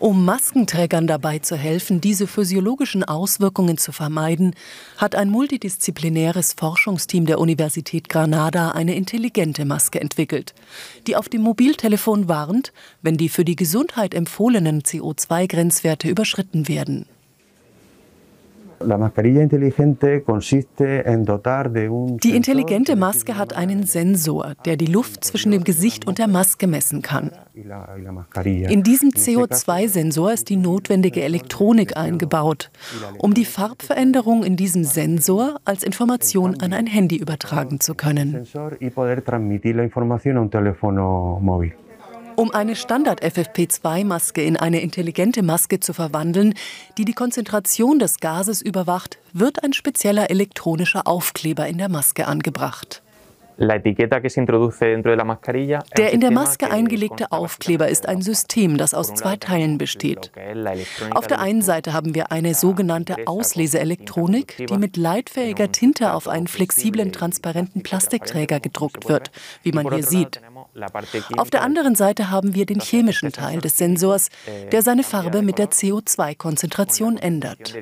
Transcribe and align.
Um 0.00 0.24
Maskenträgern 0.24 1.06
dabei 1.06 1.38
zu 1.38 1.56
helfen, 1.56 2.00
diese 2.00 2.26
physiologischen 2.26 3.04
Auswirkungen 3.04 3.78
zu 3.78 3.92
vermeiden, 3.92 4.54
hat 4.96 5.14
ein 5.14 5.30
multidisziplinäres 5.30 6.54
Forschungsteam 6.54 7.26
der 7.26 7.38
Universität 7.38 8.08
Granada 8.08 8.72
eine 8.72 8.96
intelligente 8.96 9.64
Maske 9.64 10.00
entwickelt, 10.00 10.54
die 11.06 11.16
auf 11.16 11.28
dem 11.28 11.42
Mobiltelefon 11.42 12.28
warnt, 12.28 12.72
wenn 13.02 13.16
die 13.16 13.28
für 13.28 13.44
die 13.44 13.56
Gesundheit 13.56 14.14
empfohlenen 14.14 14.82
CO2-Grenzwerte 14.82 16.08
überschritten 16.08 16.66
werden. 16.66 17.06
Die 22.22 22.36
intelligente 22.36 22.96
Maske 22.96 23.36
hat 23.36 23.56
einen 23.56 23.84
Sensor, 23.84 24.54
der 24.64 24.76
die 24.76 24.86
Luft 24.86 25.24
zwischen 25.24 25.52
dem 25.52 25.64
Gesicht 25.64 26.06
und 26.06 26.18
der 26.18 26.28
Maske 26.28 26.66
messen 26.66 27.02
kann. 27.02 27.30
In 27.54 28.82
diesem 28.82 29.10
CO2-Sensor 29.10 30.32
ist 30.32 30.48
die 30.48 30.56
notwendige 30.56 31.22
Elektronik 31.22 31.96
eingebaut, 31.96 32.70
um 33.18 33.32
die 33.32 33.44
Farbveränderung 33.44 34.42
in 34.42 34.56
diesem 34.56 34.84
Sensor 34.84 35.60
als 35.64 35.82
Information 35.84 36.60
an 36.60 36.72
ein 36.72 36.86
Handy 36.86 37.16
übertragen 37.16 37.80
zu 37.80 37.94
können. 37.94 38.44
Um 42.36 42.50
eine 42.50 42.74
Standard-FFP2-Maske 42.74 44.42
in 44.42 44.56
eine 44.56 44.80
intelligente 44.80 45.44
Maske 45.44 45.78
zu 45.78 45.92
verwandeln, 45.92 46.54
die 46.98 47.04
die 47.04 47.12
Konzentration 47.12 48.00
des 48.00 48.18
Gases 48.18 48.60
überwacht, 48.60 49.18
wird 49.32 49.62
ein 49.62 49.72
spezieller 49.72 50.30
elektronischer 50.30 51.06
Aufkleber 51.06 51.68
in 51.68 51.78
der 51.78 51.88
Maske 51.88 52.26
angebracht. 52.26 53.03
Der 55.96 56.12
in 56.12 56.20
der 56.20 56.30
Maske 56.32 56.70
eingelegte 56.70 57.30
Aufkleber 57.30 57.88
ist 57.88 58.08
ein 58.08 58.20
System, 58.20 58.76
das 58.76 58.94
aus 58.94 59.14
zwei 59.14 59.36
Teilen 59.36 59.78
besteht. 59.78 60.32
Auf 61.12 61.26
der 61.28 61.40
einen 61.40 61.62
Seite 61.62 61.92
haben 61.92 62.14
wir 62.14 62.32
eine 62.32 62.54
sogenannte 62.54 63.16
Ausleseelektronik, 63.26 64.66
die 64.68 64.76
mit 64.76 64.96
leitfähiger 64.96 65.70
Tinte 65.70 66.14
auf 66.14 66.26
einen 66.26 66.48
flexiblen, 66.48 67.12
transparenten 67.12 67.82
Plastikträger 67.82 68.58
gedruckt 68.58 69.08
wird, 69.08 69.30
wie 69.62 69.72
man 69.72 69.88
hier 69.92 70.02
sieht. 70.02 70.40
Auf 71.36 71.50
der 71.50 71.62
anderen 71.62 71.94
Seite 71.94 72.30
haben 72.30 72.54
wir 72.54 72.66
den 72.66 72.80
chemischen 72.80 73.30
Teil 73.30 73.60
des 73.60 73.78
Sensors, 73.78 74.30
der 74.72 74.82
seine 74.82 75.04
Farbe 75.04 75.42
mit 75.42 75.58
der 75.58 75.70
CO2-Konzentration 75.70 77.18
ändert. 77.18 77.74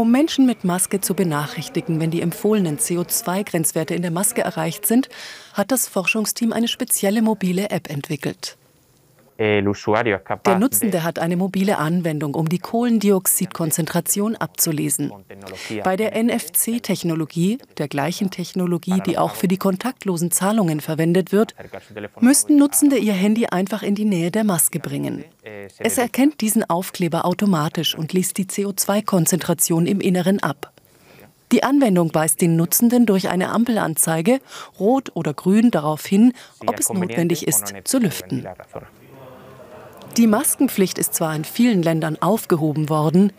Um 0.00 0.10
Menschen 0.10 0.46
mit 0.46 0.64
Maske 0.64 1.02
zu 1.02 1.12
benachrichtigen, 1.12 2.00
wenn 2.00 2.10
die 2.10 2.22
empfohlenen 2.22 2.78
CO2-Grenzwerte 2.78 3.94
in 3.94 4.00
der 4.00 4.10
Maske 4.10 4.40
erreicht 4.40 4.86
sind, 4.86 5.10
hat 5.52 5.70
das 5.70 5.88
Forschungsteam 5.88 6.54
eine 6.54 6.68
spezielle 6.68 7.20
mobile 7.20 7.68
App 7.68 7.90
entwickelt. 7.90 8.56
Der 9.40 10.58
Nutzende 10.58 11.02
hat 11.02 11.18
eine 11.18 11.38
mobile 11.38 11.78
Anwendung, 11.78 12.34
um 12.34 12.50
die 12.50 12.58
Kohlendioxidkonzentration 12.58 14.36
abzulesen. 14.36 15.10
Bei 15.82 15.96
der 15.96 16.22
NFC-Technologie, 16.22 17.56
der 17.78 17.88
gleichen 17.88 18.30
Technologie, 18.30 19.00
die 19.06 19.16
auch 19.16 19.34
für 19.34 19.48
die 19.48 19.56
kontaktlosen 19.56 20.30
Zahlungen 20.30 20.80
verwendet 20.80 21.32
wird, 21.32 21.54
müssten 22.20 22.56
Nutzende 22.56 22.98
ihr 22.98 23.14
Handy 23.14 23.46
einfach 23.46 23.82
in 23.82 23.94
die 23.94 24.04
Nähe 24.04 24.30
der 24.30 24.44
Maske 24.44 24.78
bringen. 24.78 25.24
Es 25.78 25.96
erkennt 25.96 26.42
diesen 26.42 26.68
Aufkleber 26.68 27.24
automatisch 27.24 27.94
und 27.94 28.12
liest 28.12 28.36
die 28.36 28.44
CO2-Konzentration 28.44 29.86
im 29.86 30.02
Inneren 30.02 30.40
ab. 30.40 30.70
Die 31.50 31.62
Anwendung 31.62 32.14
weist 32.14 32.42
den 32.42 32.56
Nutzenden 32.56 33.06
durch 33.06 33.30
eine 33.30 33.48
Ampelanzeige, 33.48 34.40
rot 34.78 35.10
oder 35.14 35.32
grün, 35.32 35.70
darauf 35.70 36.04
hin, 36.04 36.34
ob 36.66 36.78
es 36.78 36.92
notwendig 36.92 37.48
ist, 37.48 37.72
zu 37.84 37.98
lüften. 37.98 38.46
Die 40.20 40.26
Maskenpflicht 40.26 40.98
ist 40.98 41.14
zwar 41.14 41.34
in 41.34 41.44
vielen 41.46 41.82
Ländern 41.82 42.20
aufgehoben 42.20 42.90
worden, 42.90 43.32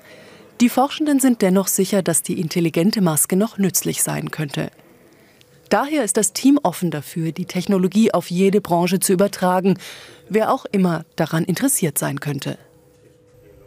die 0.62 0.68
Forschenden 0.68 1.20
sind 1.20 1.44
dennoch 1.44 1.68
sicher, 1.68 2.02
dass 2.02 2.24
die 2.24 2.42
intelligente 2.42 3.02
Maske 3.02 3.36
noch 3.36 3.59
nützlich 3.59 4.02
sein 4.02 4.31
könnte. 4.31 4.72
Daher 5.70 6.03
ist 6.03 6.18
das 6.18 6.34
Team 6.34 6.59
offen 6.64 6.90
dafür, 6.90 7.34
die 7.34 7.46
Technologie 7.46 8.12
auf 8.12 8.31
jede 8.31 8.62
Branche 8.62 9.00
zu 9.00 9.14
übertragen, 9.14 9.78
wer 10.28 10.52
auch 10.52 10.66
immer 10.72 11.06
daran 11.16 11.44
interessiert 11.44 12.00
sein 12.00 12.20
könnte. 12.20 12.58